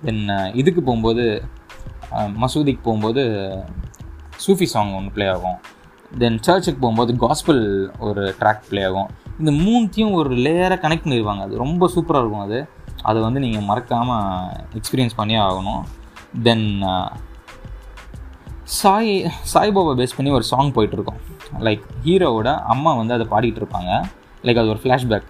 தென் 0.04 0.22
இதுக்கு 0.60 0.80
போகும்போது 0.86 1.24
மசூதிக்கு 2.42 2.82
போகும்போது 2.86 3.22
சூஃபி 4.44 4.66
சாங் 4.72 4.92
ஒன்று 4.98 5.14
ப்ளே 5.14 5.26
ஆகும். 5.34 5.58
தென் 6.20 6.38
சர்ச்சுக்கு 6.46 6.80
போகும்போது 6.80 7.12
காஸ்பல் 7.22 7.62
ஒரு 8.08 8.22
ட்ராக் 8.40 8.64
ப்ளே 8.68 8.82
ஆகும். 8.88 9.08
இந்த 9.40 9.50
மூணுத்தையும் 9.64 10.12
ஒரு 10.20 10.30
லேயராக 10.44 10.78
கனெக்ட் 10.84 11.06
பண்ணிடுவாங்க 11.06 11.42
அது 11.46 11.62
ரொம்ப 11.64 11.88
சூப்பராக 11.94 12.22
இருக்கும் 12.22 12.44
அது. 12.46 12.58
அதை 13.08 13.20
வந்து 13.26 13.40
நீங்கள் 13.44 13.66
மறக்காமல் 13.70 14.50
எக்ஸ்பீரியன்ஸ் 14.78 15.18
பண்ணியே 15.20 15.40
ஆகணும். 15.48 15.82
Then 16.46 16.68
uh, 16.94 17.08
Sai 18.80 19.10
Saibaba 19.52 19.92
base 20.00 20.14
பண்ணி 20.16 20.30
ஒரு 20.36 20.44
சாங் 20.50 20.70
போயிட்டுருக்கோம். 20.76 21.18
லைக் 21.66 21.82
ஹீரோவோட 22.04 22.50
அம்மா 22.74 22.92
வந்து 23.00 23.14
அதை 23.16 23.26
பாடிட்டு 23.32 23.60
இருப்பாங்க. 23.62 23.90
லைக் 24.46 24.60
அது 24.62 24.72
ஒரு 24.74 24.80
ஃப்ளாஷ்பேக் 24.84 25.26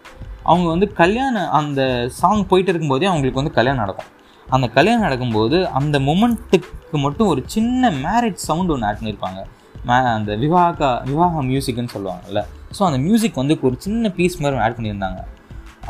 அவங்க 0.51 0.67
வந்து 0.75 0.87
கல்யாணம் 1.01 1.51
அந்த 1.59 1.81
சாங் 2.21 2.47
போயிட்டு 2.51 2.71
இருக்கும்போதே 2.73 3.07
அவங்களுக்கு 3.11 3.41
வந்து 3.43 3.57
கல்யாணம் 3.59 3.83
நடக்கும். 3.85 4.11
அந்த 4.55 4.67
கல்யாணம் 4.77 5.07
நடக்கும்போது 5.07 5.59
அந்த 5.79 5.97
மொமெண்ட்டுக்கு 6.09 6.99
மட்டும் 7.05 7.31
ஒரு 7.33 7.43
சின்ன 7.55 7.91
மேரேஜ் 8.07 8.41
சவுண்ட் 8.49 8.73
ஒன்று 8.75 8.87
ஆட் 8.89 8.99
பண்ணியிருப்பாங்க 9.01 9.43
அந்த 9.87 10.37
விவாகா 10.37 10.91
விவாக 11.05 11.43
மியூசிக்னு 11.43 11.95
சொல்லுவாங்கல்ல. 11.95 12.43
ஸோ 12.79 12.83
அந்த 12.85 12.99
மியூசிக் 12.99 13.41
வந்து 13.43 13.59
ஒரு 13.63 13.77
சின்ன 13.79 14.11
பீஸ் 14.11 14.41
மாதிரி 14.43 14.63
ஆட் 14.67 14.77
பண்ணியிருந்தாங்க. 14.77 15.21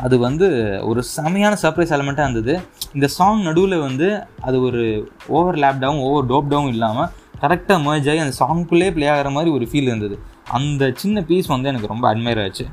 அது 0.05 0.19
வந்து 0.19 0.47
ஒரு 0.83 1.01
செமையான 1.15 1.53
சர்ப்ரைஸ் 1.61 1.93
எலமெண்ட்டாக 1.95 2.27
இருந்தது. 2.27 2.53
இந்த 2.93 3.07
சாங் 3.07 3.41
நடுவில் 3.41 3.77
வந்து 3.79 4.07
அது 4.41 4.57
ஒரு 4.61 4.81
ஓவர் 5.27 5.55
லேப்டாகவும் 5.55 6.03
ஓவர் 6.07 6.29
டோப்டாகவும் 6.31 6.73
இல்லாமல் 6.75 7.09
கரெக்டாக 7.41 7.83
மேர்ஜ் 7.85 8.09
ஆகி 8.09 8.23
அந்த 8.25 8.35
சாங்குக்குள்ளே 8.39 8.91
ப்ளே 8.95 9.07
ஆகிற 9.07 9.29
மாதிரி 9.29 9.51
ஒரு 9.57 9.65
ஃபீல் 9.71 9.89
இருந்தது. 9.91 10.17
அந்த 10.51 10.91
சின்ன 10.95 11.21
பீஸ் 11.21 11.47
வந்து 11.47 11.69
எனக்கு 11.71 11.87
ரொம்ப 11.87 12.13
அட்மையர் 12.13 12.41
ஆச்சு. 12.43 12.65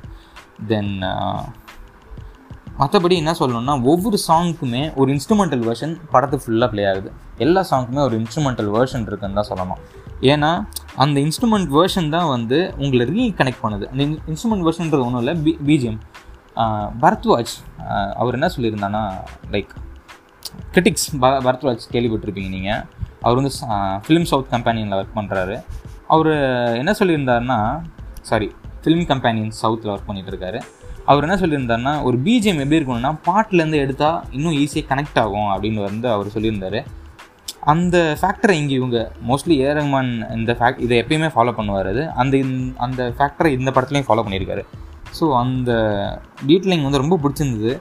தென் 0.67 0.93
மற்றபடி 2.81 3.15
என்ன 3.23 3.33
சொல்லணும்னா 3.39 3.75
ஒவ்வொரு 3.93 4.19
சாங்க்குமே 4.29 4.95
ஒரு 4.95 5.09
இன்ஸ்ட்ருமெண்டல் 5.15 5.65
வெர்ஷன் 5.69 5.97
படத்து 6.13 6.37
ஃபுல்லாக 6.43 6.69
ப்ளே 6.73 6.85
ஆகுது. 6.85 7.13
எல்லா 7.37 7.67
சாங்க்குமே 7.71 8.03
ஒரு 8.09 8.17
இன்ஸ்ட்ருமெண்டல் 8.21 8.71
வெர்ஷன் 8.77 9.07
இருக்குன்னு 9.07 9.39
தான் 9.41 9.51
சொல்லணும். 9.51 9.83
ஏன்னா 10.21 10.51
அந்த 11.03 11.17
இன்ஸ்ட்ருமெண்ட் 11.27 11.69
வேர்ஷன் 11.77 12.09
தான் 12.15 12.29
வந்து 12.35 12.59
உங்களை 12.85 13.05
ரீகனெக்ட் 13.15 13.63
பண்ணுது. 13.63 13.85
அந்த 13.93 14.03
இன்ஸ்ட்ருமெண்ட் 14.31 14.65
வெர்ஷன்றது 14.67 15.05
ஒன்றும் 15.07 15.23
இல்லை 15.23 15.35
பி 15.45 15.53
பிஜிஎம் 15.69 16.01
பரத்வாஜ் 17.03 17.55
அவர் 18.21 18.37
என்ன 18.39 18.49
சொல்லியிருந்தான்னா 18.57 19.03
லைக் 19.55 19.73
கிரிட்டிக்ஸ் 20.75 21.07
ப 21.23 21.29
பரத்வாஜ் 21.47 21.85
கேள்விப்பட்டிருப்பீங்க 21.95 22.51
நீங்கள் 22.57 22.83
அவர் 23.23 23.39
வந்து 23.41 23.53
ஃபிலிம் 24.05 24.29
சவுத் 24.31 24.53
கம்பெனியில் 24.55 24.97
ஒர்க் 24.99 25.17
பண்ணுறாரு 25.19 25.57
அவர் 26.15 26.31
என்ன 26.83 26.93
சொல்லியிருந்தாருன்னா 27.01 27.59
சாரி 28.31 28.49
ஃபிலிம் 28.83 29.07
கம்பெனியன் 29.11 29.53
சவுத்தில் 29.63 29.93
ஒர்க் 29.93 30.09
பண்ணிட்டு 30.09 30.33
இருக்காரு 30.33 30.61
அவர் 31.05 31.25
என்ன 31.27 31.37
சொல்லியிருந்தாருன்னா 31.43 31.95
ஒரு 32.03 32.17
பிஜிஎம் 32.27 32.61
எப்படி 32.65 32.79
இருக்கணும்னா 32.81 33.13
பாட்டிலேருந்து 33.29 33.79
எடுத்தால் 33.85 34.19
இன்னும் 34.31 34.57
ஈஸியாக 34.63 34.87
கனெக்ட் 34.91 35.21
ஆகும் 35.23 35.51
அப்படின்னு 35.55 35.81
வந்து 35.89 36.09
அவர் 36.11 36.35
சொல்லியிருந்தாரு. 36.35 36.81
அந்த 37.65 38.17
ஃபேக்டரை 38.21 38.51
இங்கே 38.51 38.75
இவங்க 38.75 39.13
மோஸ்ட்லி 39.29 39.51
ஏ 39.51 39.73
ரஹ்மான் 39.73 40.37
இந்த 40.37 40.53
ஃபேக்ட் 40.53 40.81
இதை 40.81 40.99
எப்பயுமே 40.99 41.31
ஃபாலோ 41.35 41.53
பண்ணுவார் 41.53 41.89
அது. 41.89 42.11
அந்த 42.11 42.37
இந்த- 42.37 42.73
அந்த 42.77 43.15
ஃபேக்டரை 43.19 43.47
இந்த 43.47 43.71
படத்துலையும் 43.71 44.05
ஃபாலோ 44.09 44.23
பண்ணியிருக்காரு. 44.29 44.65
ஸோ 45.21 45.37
அந்த 45.37 45.73
டீட்டெயிலிங் 46.47 46.83
வந்து 46.83 46.99
ரொம்ப 46.99 47.19
பிடிச்சிருந்தது. 47.19 47.81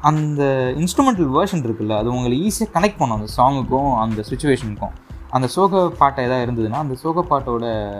அந்த 0.00 0.72
இன்ஸ்ட்ருமெண்டல் 0.76 1.30
வேர்ஷன் 1.30 1.62
இருக்குல்ல 1.62 1.96
அது 1.96 2.08
உங்களை 2.08 2.46
ஈஸியாக 2.46 2.76
கனெக்ட் 2.76 2.96
பண்ணும். 2.98 3.20
அந்த 3.20 3.32
சாங்குக்கும் 3.36 3.98
அந்த 3.98 4.24
சுச்சுவேஷனுக்கும் 4.30 4.92
அந்த 5.30 5.46
சோக 5.46 5.88
பாட்டை 5.88 6.24
எதாவது 6.24 6.52
இருந்ததுன்னா 6.52 6.72
அந்த 6.72 6.94
சோக 6.94 7.24
பாட்டோட 7.30 7.92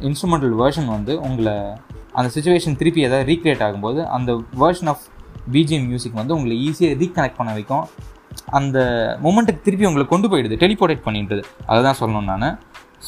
இன்ஸ்ட்ருமெண்டல் 0.00 0.54
வேர்ஷன் 0.58 0.86
வந்து 0.86 1.20
உங்களை 1.20 1.52
அந்த 2.12 2.40
சுச்சுவேஷன் 2.40 2.76
திருப்பி 2.76 3.00
எதாவது 3.00 3.32
ரீக்ரியேட் 3.32 3.62
ஆகும்போது 3.62 4.04
அந்த 4.04 4.42
வேர்ஷன் 4.60 4.86
ஆஃப் 4.86 5.00
பிஜிஎம் 5.52 5.86
மியூசிக் 5.86 6.14
வந்து 6.14 6.34
உங்களை 6.34 6.70
ஈஸியாக 6.70 6.82
ரீகனெக்ட் 6.82 7.34
பண்ண 7.36 7.52
வைக்கும். 7.52 7.88
அந்த 8.46 8.78
மூமெண்ட்டுக்கு 9.22 9.64
திருப்பி 9.64 9.86
உங்களை 9.86 10.06
கொண்டு 10.06 10.28
போயிடுது 10.28 10.58
டெலிபோர்டேட் 10.62 11.04
பண்ணிடுது. 11.04 11.42
அதுதான் 11.66 11.98
சொல்லணும் 12.00 12.30
நான். 12.32 12.58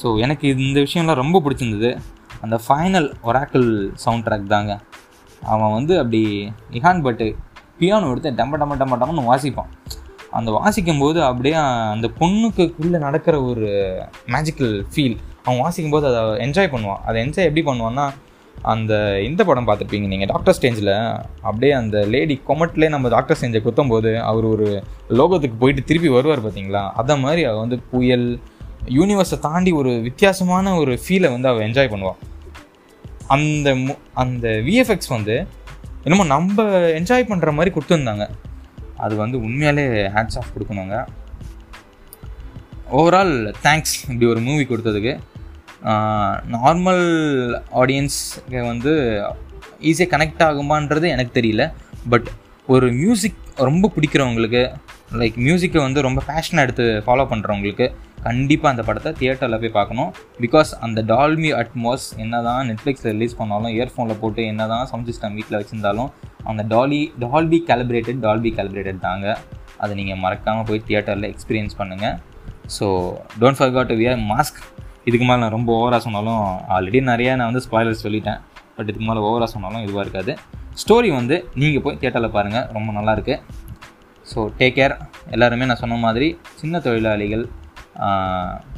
ஸோ 0.02 0.18
எனக்கு 0.18 0.48
இந்த 0.48 0.80
விஷயம்லாம் 0.80 1.20
ரொம்ப 1.22 1.42
பிடிச்சிருந்தது. 1.44 1.98
அந்த 2.40 2.60
ஃபைனல் 2.68 3.12
ஒராக்கிள் 3.24 3.90
சவுண்ட் 3.94 4.26
ட்ராக் 4.26 4.46
தாங்க. 4.46 4.80
அவன் 5.42 5.72
வந்து 5.72 5.98
அப்படி 5.98 6.52
இஹான் 6.70 7.02
பட்டு 7.02 7.36
பியானோ 7.78 8.10
எடுத்து 8.10 8.30
டம்ப 8.30 8.56
டம்ப 8.62 8.74
டம்ப 8.82 8.96
டம்னு 9.02 9.28
வாசிப்பான். 9.30 9.70
அந்த 10.30 10.50
வாசிக்கும் 10.50 10.98
போது 10.98 11.24
அப்படியே 11.24 11.54
அந்த 11.94 12.10
பொண்ணுக்குள்ளே 12.20 12.98
நடக்கிற 12.98 13.42
ஒரு 13.42 13.68
மேஜிக்கல் 14.26 14.84
ஃபீல் 14.94 15.16
அவன் 15.44 15.60
வாசிக்கும் 15.60 15.90
போது 15.90 16.06
அதை 16.10 16.48
என்ஜாய் 16.48 16.72
பண்ணுவான். 16.74 17.02
அதை 17.04 17.26
என்ஜாய் 17.26 17.48
எப்படி 17.50 17.64
பண்ணுவான்னா 17.66 18.12
அந்த 18.62 19.22
இந்த 19.22 19.44
படம் 19.44 19.66
பார்த்துருப்பீங்க 19.66 20.06
நீங்கள் 20.06 20.26
டாக்டர் 20.26 20.56
ஸ்டேஞ்சில் 20.60 21.24
அப்படியே 21.42 21.72
அந்த 21.72 22.04
லேடி 22.04 22.40
கொமட்லேயே 22.48 22.88
நம்ம 22.88 23.08
டாக்டர் 23.08 23.36
ஸ்டேஞ்சை 23.40 23.60
குத்தும் 23.62 23.88
போது 23.88 24.20
அவர் 24.22 24.44
ஒரு 24.44 24.84
லோகத்துக்கு 25.08 25.52
போயிட்டு 25.58 25.84
திருப்பி 25.84 26.08
வருவார் 26.08 26.46
பார்த்தீங்களா? 26.46 26.90
அதை 26.90 27.18
மாதிரி 27.18 27.44
அவள் 27.44 27.58
வந்து 27.58 27.78
புயல் 27.78 28.40
யூனிவர்ஸை 28.86 29.38
தாண்டி 29.38 29.70
ஒரு 29.70 30.00
வித்தியாசமான 30.00 30.74
ஒரு 30.74 30.98
ஃபீலை 31.08 31.30
வந்து 31.30 31.48
அவள் 31.48 31.70
என்ஜாய் 31.70 31.92
பண்ணுவாள் 31.92 32.16
அந்த 33.26 33.74
மு- 33.74 33.98
அந்த 34.14 34.48
விஎஃப்எக்ஸ் 34.48 35.08
வந்து 35.08 35.46
என்னமோ 36.02 36.24
நம்ம 36.24 36.62
என்ஜாய் 36.78 37.26
பண்ணுற 37.28 37.52
மாதிரி 37.52 37.74
கொடுத்துருந்தாங்க. 37.74 38.30
அது 38.96 39.16
வந்து 39.16 39.38
உண்மையாலே 39.38 40.10
ஹேண்ட்ஸ் 40.12 40.36
ஆஃப் 40.36 40.52
கொடுக்கணுங்க. 40.58 41.06
ஓவரால் 42.92 43.54
தேங்க்ஸ் 43.62 44.10
இப்படி 44.10 44.30
ஒரு 44.30 44.40
மூவி 44.40 44.62
கொடுத்ததுக்கு. 44.62 45.18
நார்மல் 46.54 47.04
ஆடியன்ஸ்க்கு 47.80 48.60
வந்து 48.70 48.92
ஈஸியாக 49.90 50.10
கனெக்ட் 50.12 50.42
ஆகுமான்றது 50.48 51.06
எனக்கு 51.14 51.32
தெரியல. 51.38 51.62
பட் 52.12 52.28
ஒரு 52.68 52.86
மியூசிக் 53.02 53.40
ரொம்ப 53.68 53.90
பிடிக்கிறவங்களுக்கு 53.94 54.62
லைக் 55.20 55.36
மியூசிக்கை 55.46 55.80
வந்து 55.86 56.04
ரொம்ப 56.06 56.20
பேஷனாக 56.28 56.64
எடுத்து 56.66 56.84
ஃபாலோ 57.06 57.24
பண்ணுறவங்களுக்கு 57.32 57.86
கண்டிப்பாக 58.28 58.72
அந்த 58.74 58.82
படத்தை 58.88 59.10
தியேட்டரில் 59.18 59.60
போய் 59.62 59.74
பார்க்கணும். 59.78 60.10
பிகாஸ் 60.44 60.70
அந்த 60.86 61.00
டால்மி 61.10 61.50
அட்மாஸ் 61.60 62.06
என்ன 62.24 62.40
தான் 62.46 62.62
நெட்ஃப்ளிக்ஸில் 62.70 63.12
ரிலீஸ் 63.14 63.36
பண்ணாலும் 63.40 63.72
இயர்ஃபோனில் 63.76 64.20
போட்டு 64.22 64.42
என்ன 64.52 64.66
தான் 64.72 64.86
சவுண்ட் 64.90 65.08
சிஸ்டம் 65.10 65.36
வீட்டில் 65.38 65.58
வச்சுருந்தாலும் 65.60 66.10
அந்த 66.52 66.62
Dolby 66.74 67.00
Dolby 67.24 67.58
calibrated 67.70 68.22
Dolby 68.26 68.52
calibrated 68.58 69.04
தாங்க. 69.08 69.26
அதை 69.82 69.92
நீங்கள் 70.00 70.20
மறக்காமல் 70.24 70.66
போய் 70.70 70.86
தியேட்டரில் 70.88 71.28
எக்ஸ்பீரியன்ஸ் 71.32 71.76
பண்ணுங்கள் 71.80 72.16
so 72.76 72.86
don't 73.42 73.60
forget 73.60 73.90
to 73.92 73.96
wear 74.02 74.20
mask 74.32 74.60
இதுக்கு 75.08 75.24
மேலே 75.28 75.38
நான் 75.42 75.54
ரொம்ப 75.56 75.70
ஓவராக 75.80 76.00
சொன்னாலும் 76.06 76.42
ஆல்ரெடி 76.76 77.00
நிறையா 77.12 77.32
நான் 77.38 77.50
வந்து 77.50 77.64
ஸ்பாய்லர்ஸ் 77.66 78.04
சொல்லிட்டேன். 78.06 78.38
பட் 78.76 78.88
இதுக்கு 78.90 79.08
மேலே 79.08 79.20
ஓவராக 79.28 79.48
சொன்னாலும் 79.54 79.82
இதுவாக 79.86 80.04
இருக்காது. 80.06 80.32
ஸ்டோரி 80.82 81.10
வந்து 81.18 81.36
நீங்கள் 81.62 81.82
போய் 81.84 81.98
தேட்டரில் 82.02 82.34
பாருங்கள் 82.36 82.66
ரொம்ப 82.76 82.92
நல்லாயிருக்கு 82.98 83.34
ஸோ 84.30 84.40
டேக் 84.60 84.76
கேர் 84.78 84.94
எல்லாருமே 85.34 85.66
நான் 85.70 85.80
சொன்ன 85.82 85.98
மாதிரி 86.06 86.28
சின்ன 86.60 86.80
தொழிலாளிகள் 86.86 87.44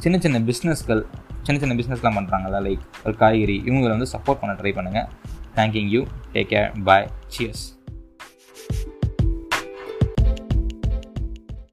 சின்ன 0.03 0.15
சின்ன 0.25 0.39
பிஸ்னஸ்கள் 0.49 1.01
சின்ன 1.45 1.57
சின்ன 1.63 1.75
பிஸ்னஸ்லாம் 1.79 2.17
பண்ணுறாங்கல்ல 2.19 2.59
லைக் 2.67 2.83
ஒரு 3.05 3.15
காய்கறி 3.23 3.57
இவங்களை 3.67 3.93
வந்து 3.95 4.09
சப்போர்ட் 4.15 4.41
பண்ண 4.43 4.55
ட்ரை 4.61 4.73
பண்ணுங்கள் 4.79 5.07
thank you 5.57 5.83
you 5.95 6.03
take 6.35 6.51
care 6.53 6.69
bye 6.89 7.07
cheers 7.35 7.65